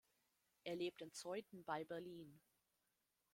[0.63, 2.41] Er lebt in Zeuthen bei Berlin.